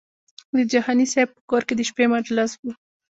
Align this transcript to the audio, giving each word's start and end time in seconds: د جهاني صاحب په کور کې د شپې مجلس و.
د 0.55 0.57
جهاني 0.71 1.05
صاحب 1.11 1.29
په 1.35 1.41
کور 1.49 1.61
کې 1.67 1.73
د 1.75 1.81
شپې 1.89 2.05
مجلس 2.15 2.51
و. 2.55 2.65